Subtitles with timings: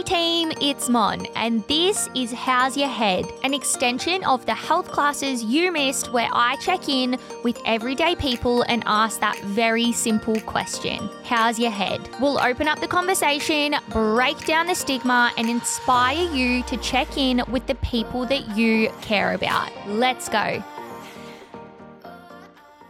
[0.00, 4.90] Hey team, it's Mon, and this is How's Your Head, an extension of the health
[4.90, 10.40] classes you missed where I check in with everyday people and ask that very simple
[10.40, 12.08] question How's your head?
[12.18, 17.42] We'll open up the conversation, break down the stigma, and inspire you to check in
[17.50, 19.70] with the people that you care about.
[19.86, 20.64] Let's go.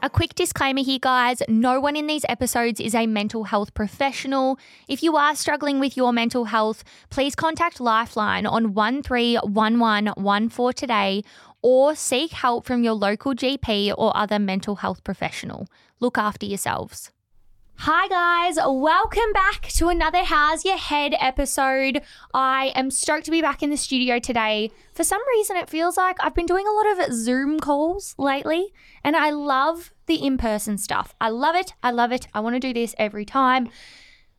[0.02, 4.58] A quick disclaimer here, guys no one in these episodes is a mental health professional.
[4.88, 11.22] If you are struggling with your mental health, please contact Lifeline on 131114 today
[11.60, 15.68] or seek help from your local GP or other mental health professional.
[16.00, 17.10] Look after yourselves.
[17.84, 18.58] Hi, guys.
[18.62, 22.02] Welcome back to another How's Your Head episode.
[22.34, 24.70] I am stoked to be back in the studio today.
[24.92, 28.74] For some reason, it feels like I've been doing a lot of Zoom calls lately,
[29.02, 31.14] and I love the in person stuff.
[31.22, 31.72] I love it.
[31.82, 32.28] I love it.
[32.34, 33.70] I want to do this every time.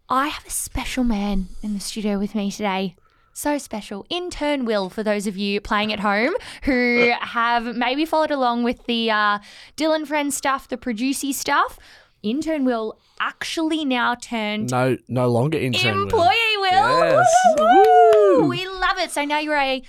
[0.07, 2.95] I have a special man in the studio with me today.
[3.33, 4.05] So special.
[4.11, 8.85] Intern Will, for those of you playing at home who have maybe followed along with
[8.85, 9.39] the uh,
[9.77, 11.79] Dylan Friend stuff, the producey stuff.
[12.23, 16.03] Intern Will actually now turned No, no longer intern.
[16.03, 16.71] Employee Will.
[16.71, 18.47] Yes.
[18.49, 19.11] We love it.
[19.11, 19.81] So now you're a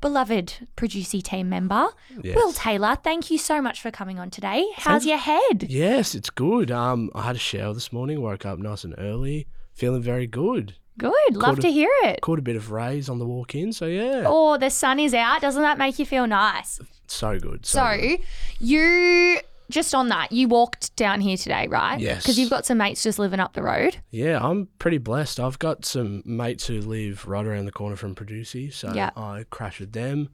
[0.00, 1.88] beloved producey team member.
[2.22, 2.34] Yes.
[2.36, 4.66] Will Taylor, thank you so much for coming on today.
[4.76, 5.06] How's Thanks.
[5.06, 5.64] your head?
[5.68, 6.70] Yes, it's good.
[6.70, 8.20] Um, I had a shower this morning.
[8.20, 10.74] Woke up nice and early, feeling very good.
[10.98, 11.12] Good.
[11.36, 12.20] Love Caught to hear it.
[12.20, 15.14] Caught a bit of rays on the walk in, so yeah, Oh, the sun is
[15.14, 15.40] out.
[15.40, 16.80] Doesn't that make you feel nice?
[17.06, 17.64] so good.
[17.64, 18.20] So, So, good.
[18.60, 19.38] you
[19.72, 21.98] just on that, you walked down here today, right?
[21.98, 22.22] Yes.
[22.22, 23.96] Because you've got some mates just living up the road.
[24.10, 25.40] yeah, I'm pretty blessed.
[25.40, 29.10] I've got some mates who live right around the corner from Producy, so Yeah.
[29.16, 30.28] I crash with them.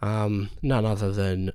[0.00, 1.52] Um, none other than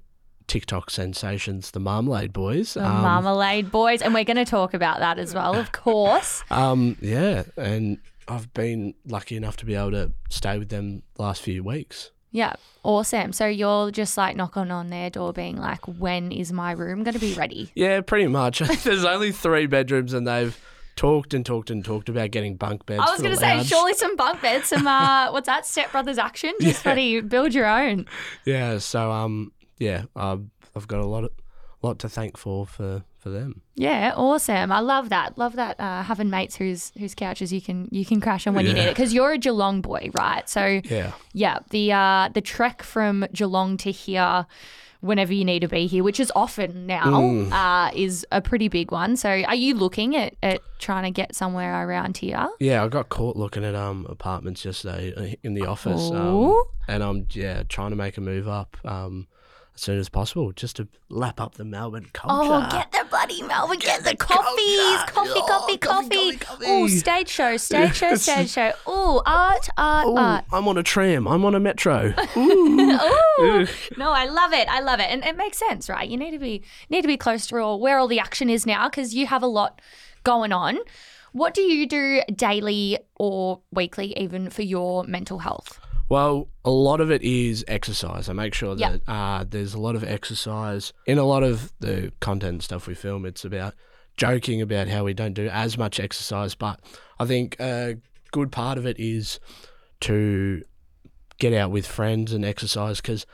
[0.47, 2.73] TikTok sensations, the Marmalade Boys.
[2.73, 4.01] The um, Marmalade Boys.
[4.01, 6.43] And we're going to talk about that as well, of course.
[6.51, 11.21] Um, yeah, and I've been lucky enough to be able to stay with them the
[11.21, 12.11] last few weeks.
[12.31, 13.33] Yeah, awesome.
[13.33, 17.15] So you're just like knocking on their door, being like, "When is my room going
[17.15, 18.59] to be ready?" Yeah, pretty much.
[18.83, 20.57] There's only three bedrooms, and they've
[20.95, 23.01] talked and talked and talked about getting bunk beds.
[23.05, 25.65] I was going to say, surely some bunk beds, some uh, what's that?
[25.65, 26.53] Step Brothers action.
[26.61, 27.21] Just Yeah.
[27.21, 28.05] build your own.
[28.45, 30.43] Yeah, so um, yeah, I've
[30.75, 31.31] I've got a lot of,
[31.81, 33.61] lot to thank for for for them.
[33.75, 34.71] Yeah, awesome.
[34.71, 35.37] I love that.
[35.37, 38.65] Love that uh, having mates whose whose couches you can you can crash on when
[38.65, 40.47] you need it because you're a Geelong boy, right?
[40.49, 44.45] So Yeah, yeah, the uh, the trek from Geelong to here.
[45.01, 47.53] Whenever you need to be here, which is often now, Mm.
[47.53, 49.15] uh, is a pretty big one.
[49.15, 52.49] So, are you looking at, at trying to get somewhere around here?
[52.59, 52.83] yeah.
[52.83, 56.53] I got caught looking at um apartments yesterday uh, in the office, um,
[56.89, 59.27] and I'm yeah trying to make a move up um
[59.79, 62.35] as soon as possible just to lap up the Melbourne culture.
[62.53, 66.35] Oh, get the bloody Melbourne, get, the, the coffees, coffee, Oh, coffee, coffee, coffee.
[66.37, 68.73] coffee, Oh, stage show, stage show, stage show.
[68.85, 70.43] Oh, art, art, Oh, art.
[70.51, 71.29] I'm on a tram.
[71.29, 72.13] I'm on a metro.
[72.37, 72.91] Ooh.
[72.91, 73.67] Ooh.
[73.97, 74.67] no, I love it.
[74.67, 76.09] I love it, and it makes sense, right?
[76.09, 78.65] You need to be need to be close to all, where all the action is
[78.65, 79.81] now because you have a lot
[80.25, 80.77] going on.
[81.31, 85.79] What do you do daily or weekly, even for your mental health?
[86.09, 88.29] Well, a lot of it is exercise.
[88.29, 92.11] I make sure that uh, there's a lot of exercise in a lot of the
[92.19, 93.25] content and stuff we film.
[93.25, 93.75] It's about
[94.17, 96.79] joking about how we don't do as much exercise, but
[97.19, 97.97] I think a
[98.31, 99.39] good part of it is
[100.01, 100.63] to
[101.37, 103.25] get out with friends and exercise because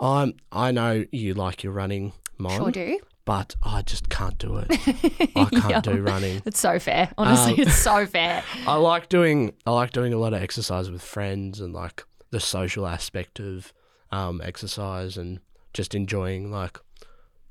[0.00, 2.98] I'm I know you like your running, mine, Sure do.
[3.24, 4.70] but I just can't do it.
[5.36, 6.42] I can't do running.
[6.44, 7.10] It's so fair.
[7.18, 8.42] Honestly, Um, it's so fair.
[8.66, 12.40] I like doing I like doing a lot of exercise with friends and like the
[12.40, 13.72] social aspect of
[14.10, 15.38] um, exercise and
[15.72, 16.80] just enjoying like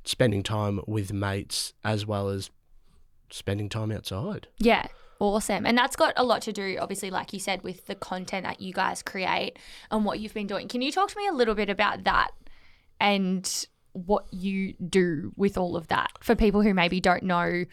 [0.03, 2.49] spending time with mates as well as
[3.29, 4.47] spending time outside.
[4.57, 4.87] Yeah.
[5.19, 5.67] Awesome.
[5.67, 8.59] And that's got a lot to do, obviously, like you said, with the content that
[8.59, 9.59] you guys create
[9.91, 10.67] and what you've been doing.
[10.67, 12.31] Can you talk to me a little bit about that
[12.99, 17.65] and what you do with all of that for people who maybe don't know,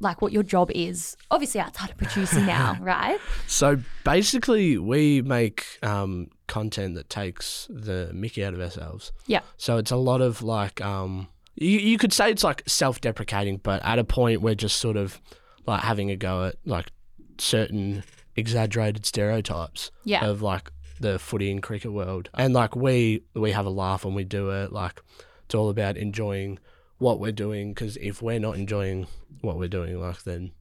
[0.00, 1.18] like, what your job is?
[1.30, 3.20] Obviously, outside of producing now, right?
[3.46, 9.12] So basically, we make um, content that takes the Mickey out of ourselves.
[9.26, 9.40] Yeah.
[9.56, 13.58] So it's a lot of like, um, you, you could say it's like self deprecating,
[13.62, 15.20] but at a point we're just sort of
[15.66, 16.92] like having a go at like
[17.38, 18.04] certain
[18.36, 20.24] exaggerated stereotypes Yeah.
[20.26, 20.70] of like
[21.00, 22.28] the footy and cricket world.
[22.34, 24.72] And like we, we have a laugh when we do it.
[24.72, 25.02] Like
[25.44, 26.58] it's all about enjoying
[26.98, 29.06] what we're doing because if we're not enjoying
[29.42, 30.52] what we're doing, like then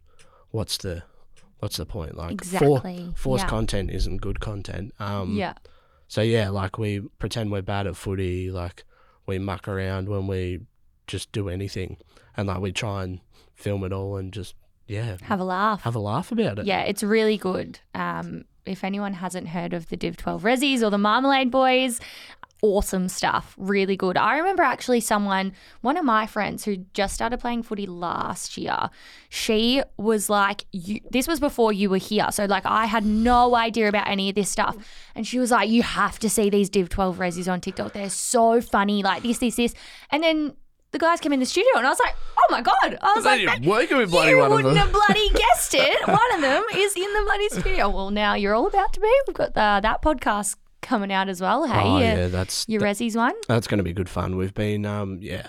[0.51, 1.03] what's the,
[1.59, 2.15] what's the point?
[2.17, 3.13] Like for- Exactly.
[3.15, 3.49] forced Yeah.
[3.49, 4.93] content isn't good content.
[4.99, 5.53] Um, yeah.
[6.07, 8.83] So yeah, like we pretend we're bad at footy, like
[9.25, 10.61] we muck around when we
[11.07, 11.97] just do anything,
[12.37, 13.19] and like we try and
[13.53, 14.53] film it all and just
[14.87, 15.81] yeah Have a laugh.
[15.83, 16.65] have a laugh about it.
[16.65, 17.79] Yeah, it's really good.
[17.93, 21.99] Um, if anyone hasn't heard of the Div 12 Rezzies or the Marmalade Boys,
[22.65, 23.53] awesome stuff.
[23.57, 24.17] Really good.
[24.17, 28.89] I remember actually someone, one of my friends who just started playing footy last year,
[29.29, 32.27] she was like, you, this was before you were here.
[32.31, 34.75] So, like, I had no idea about any of this stuff.
[35.13, 37.93] And she was like, you have to see these Div 12 Rezzies on TikTok.
[37.93, 39.73] They're so funny, like this, this, this.
[40.11, 40.55] And then
[40.91, 42.97] the guys came in the studio and I was like, oh my God.
[43.01, 44.83] I was like, working with bloody you one wouldn't them.
[44.83, 46.07] have bloody guessed it.
[46.07, 47.89] One of them is in the bloody studio.
[47.89, 49.11] Well, now you're all about to be.
[49.27, 51.65] We've got the, that podcast coming out as well.
[51.65, 53.33] Hey, oh your, yeah, that's your Rezzies one.
[53.47, 54.37] That's going to be good fun.
[54.37, 55.47] We've been, um, yeah,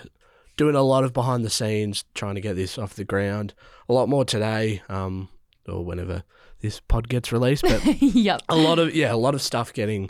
[0.57, 3.53] doing a lot of behind the scenes, trying to get this off the ground.
[3.87, 5.29] A lot more today, um,
[5.67, 6.23] or whenever
[6.61, 7.61] this pod gets released.
[7.63, 8.41] But yep.
[8.49, 10.09] a lot of, yeah, a lot of stuff getting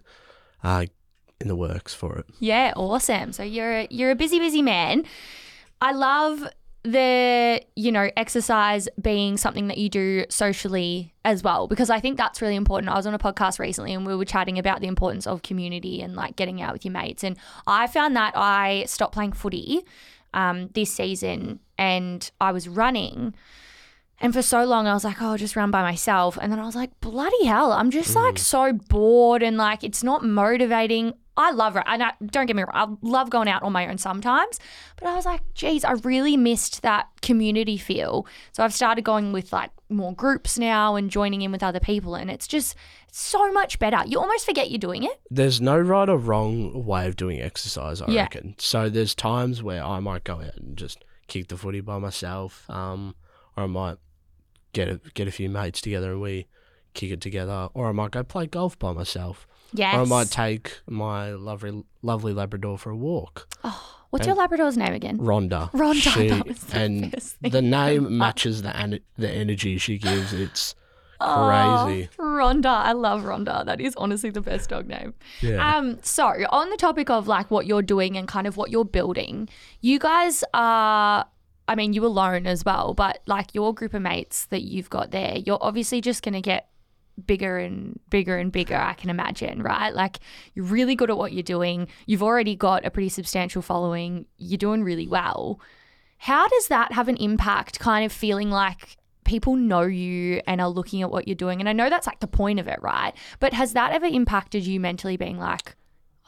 [0.63, 0.85] uh,
[1.39, 2.25] in the works for it.
[2.39, 3.33] Yeah, awesome.
[3.33, 5.03] So you're a, you're a busy, busy man.
[5.81, 6.47] I love
[6.92, 12.18] the you know exercise being something that you do socially as well because I think
[12.18, 12.92] that's really important.
[12.92, 16.01] I was on a podcast recently and we were chatting about the importance of community
[16.01, 19.84] and like getting out with your mates and I found that I stopped playing footy
[20.34, 23.34] um, this season and I was running
[24.19, 26.37] and for so long, I was like, oh, I'll just run by myself.
[26.41, 30.03] And then I was like, bloody hell, I'm just like so bored and like it's
[30.03, 31.13] not motivating.
[31.39, 31.83] I love it.
[31.85, 34.59] And I, don't get me wrong, I love going out on my own sometimes.
[34.99, 38.25] But I was like, geez, I really missed that community feel.
[38.53, 42.15] So I've started going with like more groups now and joining in with other people.
[42.15, 42.75] And it's just
[43.11, 44.01] so much better.
[44.07, 45.19] You almost forget you're doing it.
[45.29, 48.21] There's no right or wrong way of doing exercise, I Yeah.
[48.23, 48.55] reckon.
[48.57, 52.67] So there's times where I might go out and just kick the footy by myself,
[52.67, 53.13] um,
[53.55, 53.97] or I might
[54.77, 56.47] get a, get a few mates together and we
[56.94, 59.47] kick it together, or I might go play golf by myself.
[59.74, 59.95] Yes.
[59.95, 63.47] Or I might take my lovely, lovely Labrador for a walk.
[63.63, 63.94] Oh.
[64.09, 65.18] What's your Labrador's name again?
[65.18, 65.69] Rhonda.
[65.71, 70.31] Rhonda, She- that was the and the name matches the an- the energy she gives.
[70.31, 70.75] It's
[71.19, 72.09] Oh, crazy.
[72.19, 72.68] Rhonda.
[72.68, 73.65] I love Rhonda.
[73.65, 75.13] That is honestly the best dog name.
[75.41, 75.77] Yeah.
[75.77, 78.85] Um, so on the topic of like what you're doing and kind of what you're
[78.85, 79.50] building,
[79.81, 81.25] you guys are
[81.67, 85.11] I mean, you alone as well, but like your group of mates that you've got
[85.11, 86.69] there, you're obviously just gonna get
[87.25, 89.93] bigger and bigger and bigger, I can imagine, right?
[89.93, 90.19] Like
[90.53, 91.87] you're really good at what you're doing.
[92.05, 94.25] You've already got a pretty substantial following.
[94.37, 95.59] You're doing really well.
[96.19, 100.69] How does that have an impact, kind of feeling like people know you and are
[100.69, 101.59] looking at what you're doing?
[101.59, 103.13] And I know that's like the point of it, right?
[103.39, 105.75] But has that ever impacted you mentally being like,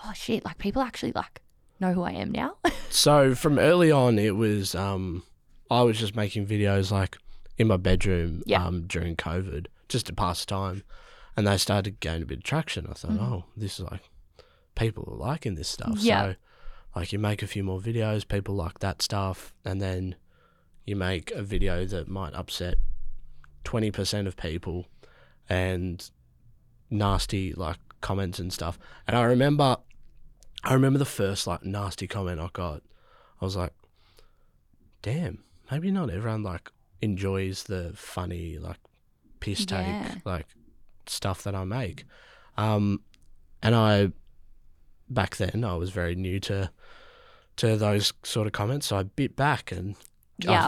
[0.04, 1.42] oh shit, like people actually like
[1.80, 2.56] know who I am now?
[2.92, 5.22] So from early on, it was um,
[5.70, 7.18] I was just making videos like
[7.58, 8.66] in my bedroom Yeah.
[8.66, 10.82] um, during COVID just to pass time,
[11.38, 12.88] and they started gaining a bit of traction.
[12.88, 13.18] I Mm-hmm.
[13.18, 14.02] thought, oh, this is like
[14.74, 15.98] people are liking this stuff.
[16.00, 16.32] Yeah.
[16.32, 16.36] So
[16.96, 20.16] like you make a few more videos, people like that stuff, and then
[20.86, 22.76] you make a video that might upset
[23.64, 24.88] twenty percent of people,
[25.48, 26.10] and
[26.90, 28.80] nasty like comments and stuff.
[29.08, 29.78] And I remember,
[30.64, 32.82] I remember the first like nasty comment I got.
[33.42, 33.74] I was like,
[35.02, 36.72] damn, maybe not everyone like
[37.02, 38.78] enjoys the funny like
[39.40, 40.16] piss take Yeah.
[40.26, 40.48] like
[41.08, 42.06] stuff that I make.
[42.58, 43.02] Um,
[43.62, 44.12] and I
[45.10, 46.72] back then I was very new to
[47.58, 49.96] to those sort of comments, so I bit back and.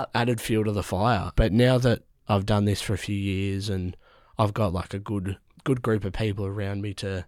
[0.01, 1.31] I've added fuel to the fire.
[1.37, 3.95] But now that I've done this for a few years and
[4.37, 7.25] I've got like a good good group of people around me to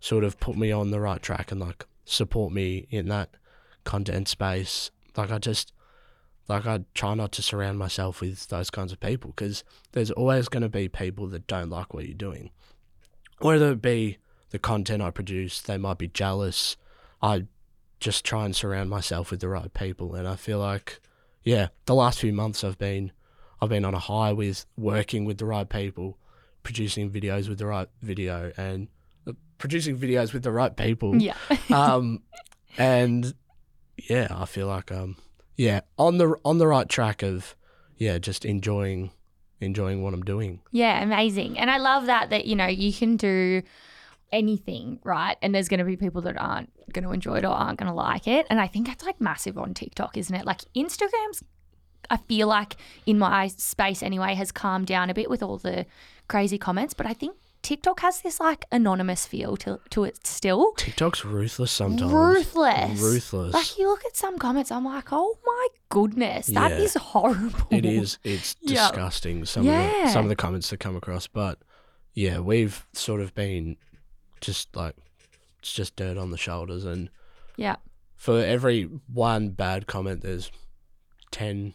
[0.00, 3.30] sort of put me on the right track and like support me in that
[3.84, 4.90] content space.
[5.16, 5.72] Like I just
[6.48, 10.48] like I try not to surround myself with those kinds of people because there's always
[10.48, 12.50] going to be people that don't like what you're doing.
[13.40, 14.18] Whether it be
[14.50, 16.76] the content I produce, they might be jealous.
[17.20, 17.46] I
[17.98, 21.00] just try and surround myself with the right people and I feel like
[21.42, 23.12] yeah, the last few months I've been
[23.60, 26.18] I've been on a high with working with the right people,
[26.62, 28.88] producing videos with the right video and
[29.58, 31.16] producing videos with the right people.
[31.16, 31.36] yeah.
[31.70, 32.22] Um
[32.78, 33.34] and
[33.96, 35.16] yeah, I feel like um
[35.56, 37.54] yeah, on the on the right track of
[37.96, 39.10] yeah, just enjoying
[39.60, 40.60] enjoying what I'm doing.
[40.70, 41.58] Yeah, amazing.
[41.58, 43.62] And I love that that you know you can do
[44.32, 45.36] anything, right?
[45.40, 47.88] And there's going to be people that aren't going to enjoy it or aren't going
[47.88, 48.46] to like it.
[48.50, 50.44] And I think that's like massive on TikTok, isn't it?
[50.44, 51.42] Like Instagram's
[52.10, 55.86] I feel like in my space anyway has calmed down a bit with all the
[56.28, 57.36] crazy comments, but I think
[57.66, 60.72] TikTok has this like anonymous feel to to it still.
[60.76, 62.12] TikTok's ruthless sometimes.
[62.12, 63.00] Ruthless.
[63.00, 63.52] Ruthless.
[63.54, 66.78] Like you look at some comments, I'm like, oh my goodness, that Yeah.
[66.78, 67.66] is horrible.
[67.70, 68.18] It is.
[68.22, 68.86] It's Yeah.
[68.88, 69.44] disgusting.
[69.46, 71.58] Some of the some of the comments that come across, but
[72.14, 73.76] yeah, we've sort of been
[74.40, 74.94] just like
[75.58, 77.10] it's just dirt on the shoulders, and
[77.56, 77.76] Yeah.
[78.14, 80.52] for every one bad comment, there's
[81.32, 81.74] 10,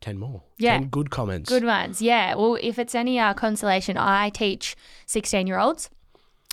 [0.00, 0.42] 10 more.
[0.58, 0.78] Yeah.
[0.78, 1.48] ten good comments.
[1.48, 2.00] Good ones.
[2.00, 2.34] Yeah.
[2.34, 4.76] Well, if it's any uh, consolation, I teach
[5.06, 5.90] 16 year olds.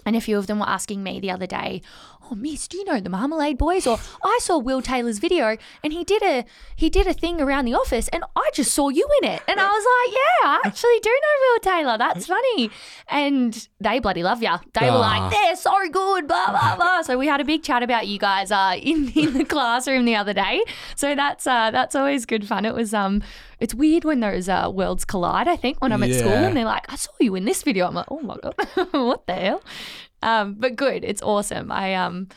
[0.06, 1.82] And a few of them were asking me the other day,
[2.30, 5.94] "Oh, Miss, do you know the Marmalade Boys?" Or I saw Will Taylor's video, and
[5.94, 6.46] he did a
[6.76, 9.60] he did a thing around the office, and I just saw you in it, and
[9.60, 11.98] I was like, "Yeah, I actually do know Will Taylor.
[11.98, 12.70] That's funny."
[13.08, 14.56] And they bloody love you.
[14.74, 15.00] They were Ah.
[15.20, 17.02] like, "They're so good." Blah blah blah.
[17.02, 20.16] So we had a big chat about you guys uh, in in the classroom the
[20.16, 20.64] other day.
[20.96, 22.66] So that's uh, that's always good fun.
[22.66, 23.22] It was um,
[23.60, 25.48] it's weird when those uh, worlds collide.
[25.48, 27.88] I think when I'm at school and they're like, "I saw you in this video."
[27.88, 28.56] I'm like, "Oh my god,
[28.92, 29.62] what the hell?"
[30.22, 31.72] Um, but good, it's awesome.
[31.72, 32.28] I um,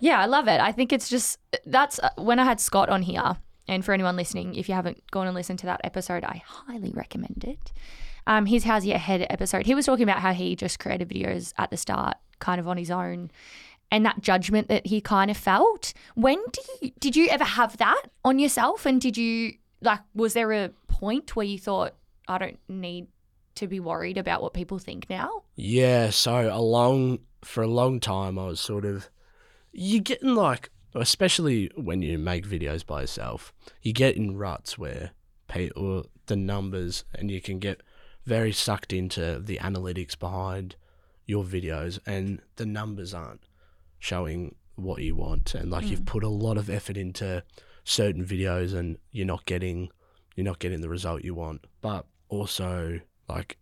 [0.00, 0.60] yeah, I love it.
[0.60, 3.36] I think it's just that's uh, when I had Scott on here.
[3.68, 6.90] And for anyone listening, if you haven't gone and listened to that episode, I highly
[6.90, 7.72] recommend it.
[8.26, 11.52] Um, his How's Your Head episode, he was talking about how he just created videos
[11.58, 13.30] at the start, kind of on his own,
[13.90, 15.92] and that judgment that he kind of felt.
[16.14, 18.86] When did you did you ever have that on yourself?
[18.86, 21.94] And did you like was there a point where you thought
[22.26, 23.06] I don't need
[23.56, 25.42] to be worried about what people think now?
[25.56, 29.08] Yeah, so a long for a long time I was sort of
[29.72, 35.12] you're getting like especially when you make videos by yourself, you get in ruts where
[35.48, 37.82] people the numbers and you can get
[38.24, 40.76] very sucked into the analytics behind
[41.26, 43.42] your videos and the numbers aren't
[43.98, 46.06] showing what you want and like you've mm.
[46.06, 47.42] put a lot of effort into
[47.84, 49.88] certain videos and you're not getting
[50.36, 51.64] you're not getting the result you want.
[51.80, 53.56] But also like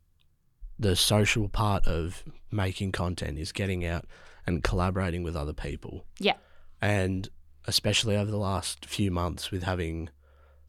[0.78, 4.06] the social part of making content is getting out
[4.46, 6.04] and collaborating with other people.
[6.18, 6.36] Yeah.
[6.80, 7.28] And
[7.66, 10.08] especially over the last few months with having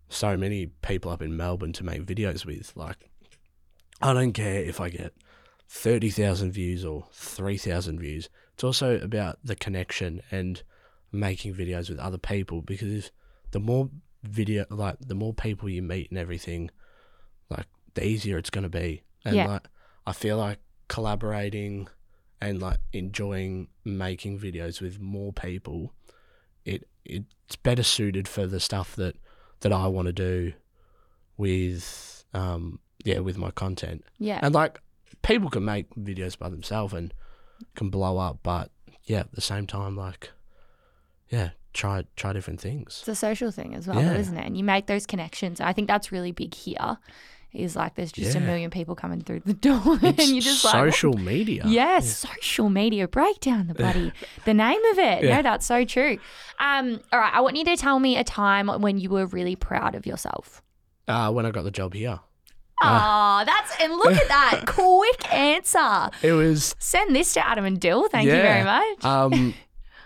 [0.10, 3.10] so many people up in Melbourne to make videos with, like,
[4.02, 5.14] I don't care if I get
[5.70, 8.30] 30,000 views or 3,000 views.
[8.54, 10.62] It's also about the connection and
[11.14, 13.12] making videos with other people because
[13.52, 13.90] the more
[14.24, 16.70] video, like, the more people you meet and everything,
[17.50, 19.04] like, the easier it's going to be.
[19.26, 19.48] And, Yeah.
[19.48, 19.68] like,
[20.06, 21.88] I feel like collaborating
[22.42, 25.94] and like enjoying making videos with more people,
[26.66, 29.16] it it's better suited for the stuff that
[29.62, 30.54] that I want to do
[31.38, 34.04] with um yeah with my content.
[34.18, 34.40] Yeah.
[34.42, 34.80] And like
[35.22, 37.14] people can make videos by themselves and
[37.76, 38.72] can blow up, but
[39.04, 40.32] yeah, at the same time like
[41.30, 42.98] yeah, try try different things.
[43.02, 44.14] It's a social thing as well, Yeah.
[44.14, 44.46] though, isn't it?
[44.46, 45.62] And you make those connections.
[45.62, 46.98] I think that's really big here.
[47.54, 50.64] Is like there's just a million people coming through the door, and It's you're just
[50.64, 51.64] like, social media.
[51.66, 54.14] Yes, social media breakdown, the bloody
[54.46, 55.24] the name of it.
[55.24, 55.38] Yeah.
[55.38, 56.18] No, that's so true.
[56.60, 59.58] Um, all right, I want you to tell me a time when you were really
[59.58, 60.62] proud of yourself.
[61.10, 62.20] Uh, when I got the job here.
[62.84, 66.10] Oh, that's and look at that quick answer.
[66.24, 68.08] It was Send this to Adam and Dill.
[68.10, 69.04] Thank you very much.
[69.06, 69.54] um,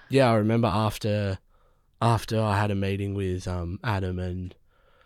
[0.10, 1.38] yeah, I remember after
[2.02, 4.54] after I had a meeting with um, Adam and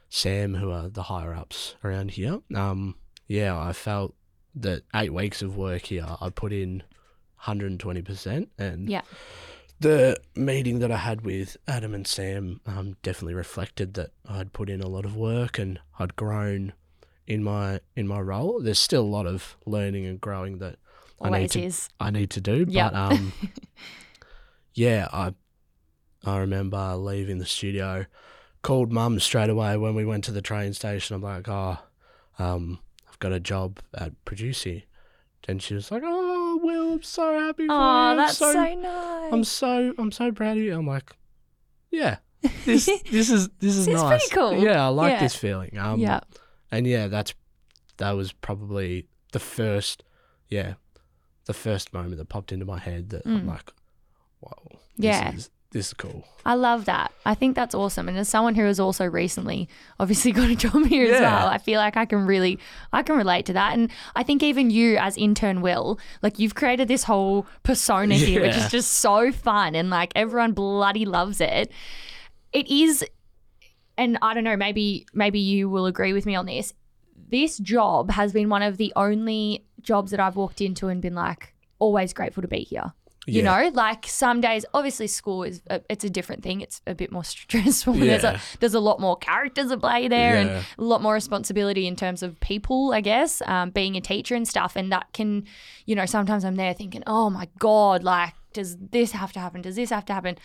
[0.09, 2.39] Sam, who are the higher ups around here.
[2.55, 2.95] Um,
[3.27, 4.15] yeah, I felt
[4.55, 6.83] that eight weeks of work here, I put in
[7.45, 9.01] 120 percent, and Yeah.
[9.79, 14.69] the meeting that I had with Adam and Sam um, definitely reflected that I'd put
[14.69, 16.73] in a lot of work and I'd grown
[17.27, 18.59] in my in my role.
[18.61, 20.77] There's still a lot of learning and growing that
[21.21, 21.87] I need to is.
[21.99, 22.65] I need to do.
[22.67, 22.91] Yep.
[22.91, 23.33] But um,
[24.73, 25.33] yeah, I
[26.25, 28.05] I remember leaving the studio,
[28.61, 31.15] called mum straight away when we went to the train station.
[31.15, 31.77] I'm like, oh,
[32.37, 34.83] um, I've got a job at Producy,
[35.47, 37.79] and she was like, oh, Will, I'm so happy for you.
[37.79, 39.33] Oh, I'm that's so, nice.
[39.33, 40.75] I'm so I'm so proud of you.
[40.75, 41.15] I'm like,
[41.91, 42.17] yeah,
[42.65, 44.27] this this is this is This is nice.
[44.29, 44.63] pretty cool.
[44.63, 45.19] Yeah, I like Yeah.
[45.21, 45.77] this feeling.
[45.77, 46.19] Um, yeah.
[46.71, 47.33] and yeah, that's
[47.97, 50.03] that was probably the first,
[50.47, 50.75] yeah,
[51.45, 53.47] the first moment that popped into my head that I'm Mm.
[53.47, 53.71] like,
[54.41, 55.33] wow, Yeah.
[55.33, 56.25] is, this is cool.
[56.45, 57.11] I love that.
[57.25, 58.09] I think that's awesome.
[58.09, 61.59] And as someone who has also recently obviously got a job here as well, I
[61.59, 62.57] feel like I can really
[62.91, 63.73] I can relate to that.
[63.73, 68.41] And I think even you as intern Will, like you've created this whole persona here,
[68.41, 71.71] which is just so fun and like everyone bloody loves it.
[72.51, 73.05] It is
[73.95, 76.73] and I don't know, maybe maybe you will agree with me on this.
[77.27, 81.13] This job has been one of the only jobs that I've walked into and been
[81.13, 82.93] like always grateful to be here.
[83.29, 83.63] You Yeah.
[83.63, 86.62] know, like some days, obviously, school is a, it's a different thing.
[86.62, 87.93] It's a bit more stressful.
[87.93, 90.41] There's a there's a lot more characters at play there, Yeah.
[90.41, 92.91] and a lot more responsibility in terms of people.
[92.93, 95.45] I guess um, being a teacher and stuff, and that can,
[95.86, 99.62] you know, sometimes I'm there thinking, oh my god, like does this have to happen?
[99.62, 100.38] Does this have to happen?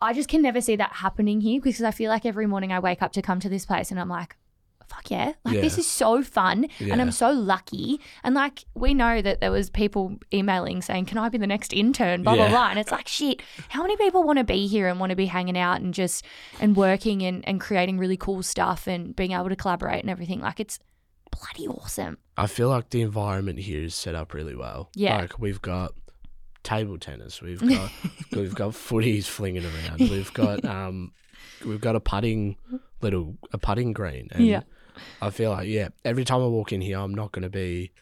[0.00, 2.78] I just can never see that happening here because I feel like every morning I
[2.78, 4.36] wake up to come to this place and I'm like,
[4.88, 7.10] fuck yeah, like this is so fun and I'm Yeah.
[7.10, 8.00] so lucky.
[8.22, 11.72] And like we know that there was people emailing saying, "Can I be the next
[11.72, 12.50] intern?" Blah blah Yeah.
[12.50, 13.42] blah, and it's like shit.
[13.68, 16.24] How many people want to be here and want to be hanging out and just
[16.60, 20.40] and working and and creating really cool stuff and being able to collaborate and everything?
[20.40, 20.78] Like it's
[21.30, 22.18] bloody awesome.
[22.36, 24.90] I feel like the environment here is set up really well.
[24.94, 25.18] Yeah.
[25.18, 25.92] Like we've got
[26.62, 27.42] table tennis.
[27.42, 27.90] We've got
[28.32, 30.00] we've got footies flinging around.
[30.00, 31.12] We've got um
[31.64, 32.56] we've got a putting
[33.04, 34.28] little a putting green.
[34.32, 34.62] And Yeah.
[35.20, 37.92] I feel like yeah, every time I walk in here, I'm not going to be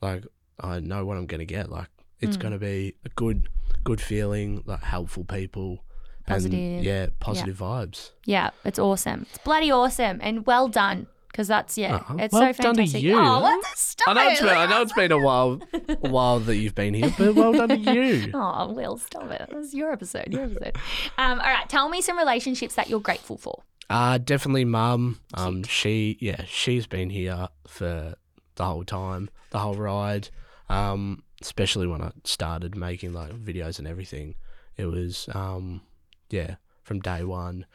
[0.00, 0.24] like
[0.58, 1.70] I know what I'm going to get.
[1.70, 1.88] Like
[2.20, 2.40] it's Mm.
[2.40, 3.48] going to be a good
[3.84, 5.84] good feeling, like helpful people.
[6.26, 6.58] Positive.
[6.58, 8.10] And, yeah, positive vibes.
[8.24, 9.26] Yeah, it's awesome.
[9.30, 12.82] It's bloody awesome and well done because that's yeah, Oh, it's well so done to
[12.82, 13.02] fantastic.
[13.02, 13.16] you.
[13.16, 13.64] Oh, what?
[14.06, 14.32] I know it.
[14.32, 17.34] it's been, I know it's been a while, a while that you've been here, but
[17.34, 18.30] well done to you.
[18.34, 19.48] Oh, Will, stop it.
[19.50, 20.28] This is your episode.
[20.32, 20.76] Your episode.
[21.18, 23.62] Um, all right, tell me some relationships that you're grateful for.
[23.90, 25.20] Uh definitely mum.
[25.34, 28.14] Um she yeah, she's been here for
[28.54, 30.28] the whole time, the whole ride.
[30.68, 34.36] Um especially when I started making like videos and everything.
[34.76, 35.82] It was um
[36.30, 36.54] yeah,
[36.84, 37.66] from day one.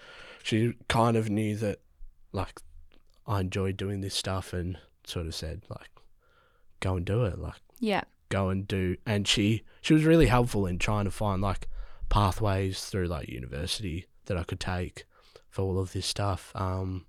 [0.42, 1.80] She kind of knew that
[2.32, 2.62] like
[3.28, 5.90] I enjoyed doing this stuff and sort of said like
[6.80, 7.38] go and do it.
[7.38, 8.04] Like Yeah.
[8.30, 11.68] go and do and she she was really helpful in trying to find like
[12.08, 15.04] pathways through like university that I could take
[15.56, 16.52] for all of this stuff.
[16.54, 17.06] Um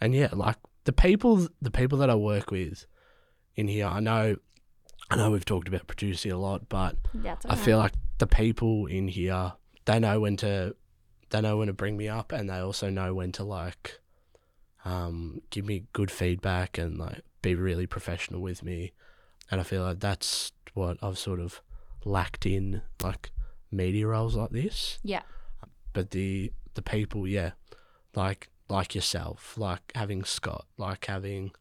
[0.00, 2.86] and yeah like the people the people that I work with
[3.56, 4.36] in here I know
[5.10, 8.86] I know we've talked about producing a lot but That's I feel like the people
[8.86, 10.74] in here they know when to
[11.30, 14.00] they know when to bring me up and they also know when to like
[14.84, 18.92] um give me good feedback and like be really professional with me.
[19.50, 21.60] And I feel like that's what I've sort of
[22.04, 23.30] lacked in like
[23.70, 24.98] media roles like this.
[25.02, 25.22] Yeah.
[25.92, 27.50] but the the people yeah
[28.14, 31.52] like like yourself like having Scott like having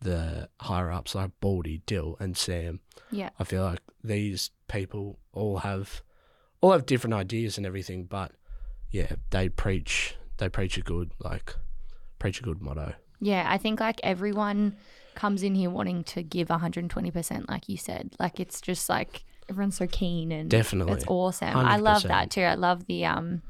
[0.00, 2.80] the higher ups like Baldy Dill and Sam
[3.10, 3.30] Yeah.
[3.38, 6.02] I feel like these people all have
[6.60, 8.32] all have different ideas and everything, but
[8.90, 11.54] yeah, they preach they preach a good like
[12.18, 12.94] preach a good motto.
[13.20, 14.76] Yeah, I think like everyone
[15.14, 18.14] comes in here wanting to give 120%, like you said.
[18.18, 20.94] Like it's just like everyone's so keen and Definitely.
[20.94, 21.56] it's awesome.
[21.56, 22.42] I love that too.
[22.42, 23.42] I love the um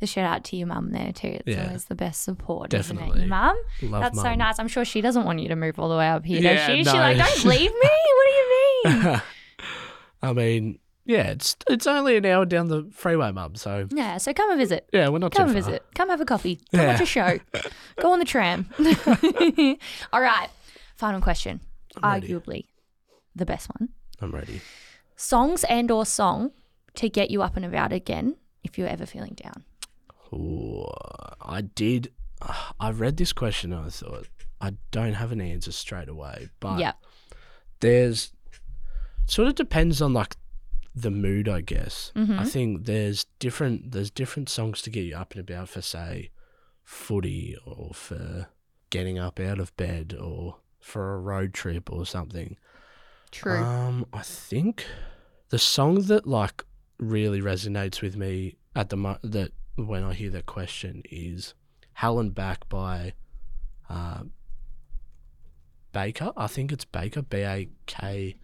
[0.00, 1.38] the shout out to your mum there too.
[1.44, 1.66] It's Yeah.
[1.66, 3.16] always the best support, isn't it?
[3.16, 3.56] Your mum?
[3.82, 4.58] Love That's so nice.
[4.58, 6.66] I'm sure she doesn't want you to move all the way up here, Yeah, does
[6.66, 6.82] she?
[6.82, 6.92] no.
[6.92, 7.90] She's like, don't leave me.
[8.16, 9.22] What do you mean?
[10.22, 13.54] I mean, yeah, it's it's only an hour down the freeway, mum.
[13.54, 14.88] So yeah, so come and visit.
[14.92, 15.70] yeah, we're not Come too and far.
[15.72, 15.86] visit.
[15.94, 16.56] Come have a coffee.
[16.72, 16.92] Come Yeah.
[16.92, 17.38] watch a show.
[18.00, 18.68] Go on the tram.
[20.12, 20.48] All right.
[20.96, 21.60] Final question.
[22.02, 22.28] I'm ready.
[22.32, 22.64] Arguably
[23.34, 23.90] the best one.
[24.20, 24.60] I'm ready.
[25.16, 26.52] Songs and or song
[26.94, 29.64] to get you up and about again if you're ever feeling down.
[30.32, 30.84] Ooh,
[31.40, 32.12] I did.
[32.78, 34.28] I read this question and I thought
[34.60, 36.92] I don't have an answer straight away, but yeah.
[37.80, 38.32] there's
[39.26, 40.36] sort of depends on like
[40.94, 42.12] the mood, I guess.
[42.14, 42.38] Mhm.
[42.38, 46.30] I think there's different there's different songs to get you up and about for say
[46.82, 48.48] footy or for
[48.90, 52.56] getting up out of bed or for a road trip or something.
[53.30, 53.58] True.
[53.62, 54.86] Um, I think
[55.48, 56.64] the song that like
[56.98, 61.54] really resonates with me at the mo- that when I hear that question is
[61.94, 63.12] "Hell and Back" by
[63.88, 64.22] uh,
[65.92, 66.32] Bakar.
[66.36, 67.22] I think it's Bakar.
[67.22, 68.36] B A K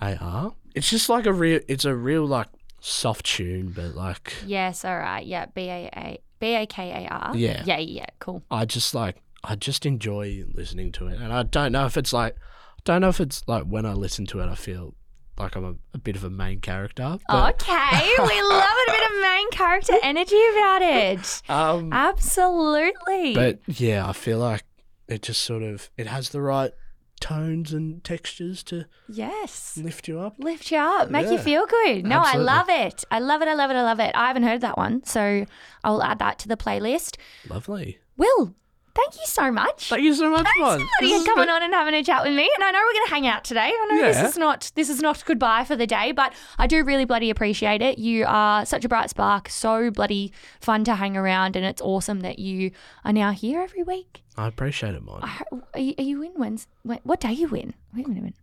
[0.00, 0.54] A R.
[0.74, 1.60] It's just like a real.
[1.68, 2.48] It's a real like
[2.80, 5.24] soft tune, but like yes, all right.
[5.24, 5.46] Yeah.
[5.46, 7.36] B A A B A K A R.
[7.36, 7.62] Yeah.
[7.66, 8.42] Yeah, yeah, cool.
[8.50, 12.12] I just like I just enjoy listening to it, and I don't know if it's
[12.12, 14.94] like I don't know if it's like when I listen to it, I feel
[15.38, 17.18] like I'm a, a bit of a main character.
[17.28, 18.14] But, okay.
[18.18, 21.42] we love a bit of main character energy about it.
[21.48, 23.34] um, Absolutely.
[23.34, 24.64] but yeah, I feel like
[25.08, 26.72] it just sort of it has the right
[27.20, 29.78] tones and textures to yes.
[29.82, 30.34] lift you up.
[30.38, 32.04] Lift you up, make you feel good.
[32.04, 32.50] No, Absolutely.
[32.50, 33.04] I love it.
[33.10, 33.48] I love it.
[33.48, 33.76] I love it.
[33.76, 34.12] I love it.
[34.14, 35.46] I haven't heard that one, so
[35.82, 37.16] I'll add that to the playlist.
[37.48, 37.98] Lovely.
[38.16, 38.54] Will,
[38.94, 39.88] thank you so much.
[39.88, 40.78] Thank you so much, Mon.
[41.00, 42.50] Thanks for coming on and having a chat with me.
[42.54, 43.72] And I know we're going to hang out today.
[43.74, 46.82] I know this is not this is not goodbye for the day, but I do
[46.84, 47.98] really bloody appreciate it.
[47.98, 52.20] You are such a bright spark, so bloody fun to hang around, and it's awesome
[52.20, 52.70] that you
[53.04, 54.22] are now here every week.
[54.36, 55.20] I appreciate it, Mon.
[55.22, 56.68] Ho- Are you, are you in Wednesday?
[57.04, 57.74] What day are you in?
[57.94, 58.34] Wait a minute.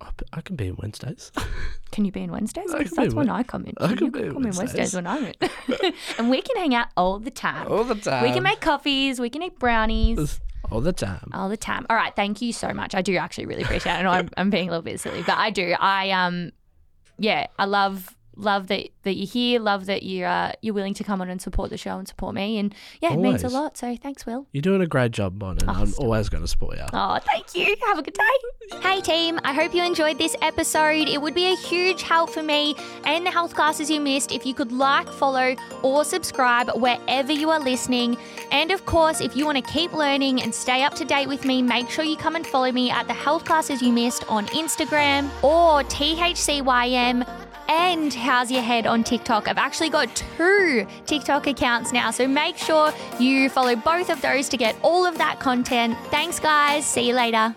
[0.00, 1.32] I, I can be in Wednesdays.
[1.90, 2.72] Can you be in Wednesdays?
[2.72, 3.74] I 'Cause can be that's when I come in.
[3.78, 4.94] I You can be in come in Wednesdays Wednesdays.
[4.94, 5.34] when I'm in.
[6.18, 7.66] and we can hang out all the time.
[7.70, 8.22] All the time.
[8.22, 9.18] we can make coffees.
[9.18, 10.38] We can eat brownies.
[10.70, 11.30] all the time.
[11.32, 11.86] all the time.
[11.90, 12.94] All right, thank you so much.
[12.94, 13.96] I do actually really appreciate it.
[13.98, 15.74] I know I'm, I'm being a little bit silly, but I do.
[15.80, 16.52] I um,
[17.18, 19.60] yeah, I love love that that you're here.
[19.60, 22.34] Love that you're uh, you're willing to come on and support the show and support
[22.34, 22.58] me.
[22.58, 23.76] And yeah, it means a lot.
[23.76, 24.46] So thanks, Will.
[24.52, 26.04] You're doing a great job, Mon, and Oh, I'm stop.
[26.04, 26.84] always going to support you.
[26.92, 27.76] Oh, thank you.
[27.86, 28.78] Have a good day.
[28.80, 29.38] Hey, team.
[29.44, 31.08] I hope you enjoyed this episode.
[31.08, 32.74] It would be a huge help for me
[33.04, 37.50] and the health classes you missed if you could like, follow, or subscribe wherever you
[37.50, 38.16] are listening.
[38.52, 41.44] And of course, if you want to keep learning and stay up to date with
[41.44, 44.46] me, make sure you come and follow me at the health classes you missed on
[44.48, 47.26] Instagram or THCYM
[47.68, 49.48] and How's Your Head on TikTok.
[49.48, 54.48] I've actually got two TikTok accounts now, so make sure you follow both of those
[54.48, 55.96] to get all of that content.
[56.10, 56.86] Thanks, guys.
[56.86, 57.54] See you later.